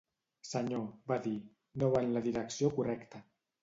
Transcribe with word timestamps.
"Senyor", 0.51 0.87
va 1.13 1.19
dir, 1.27 1.35
"no 1.79 1.93
va 1.99 2.05
en 2.09 2.13
la 2.19 2.27
direcció 2.33 2.77
correcta". 2.83 3.27